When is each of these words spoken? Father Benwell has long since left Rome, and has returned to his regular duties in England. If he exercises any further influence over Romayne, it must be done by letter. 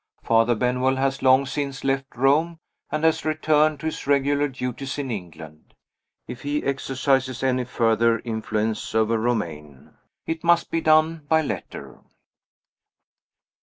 Father 0.23 0.55
Benwell 0.55 0.95
has 0.95 1.21
long 1.21 1.45
since 1.45 1.83
left 1.83 2.07
Rome, 2.15 2.57
and 2.89 3.03
has 3.03 3.23
returned 3.23 3.79
to 3.81 3.85
his 3.85 4.07
regular 4.07 4.47
duties 4.47 4.97
in 4.97 5.11
England. 5.11 5.75
If 6.27 6.41
he 6.41 6.63
exercises 6.63 7.43
any 7.43 7.65
further 7.65 8.17
influence 8.25 8.95
over 8.95 9.19
Romayne, 9.19 9.91
it 10.25 10.43
must 10.43 10.71
be 10.71 10.81
done 10.81 11.27
by 11.29 11.43
letter. 11.43 11.99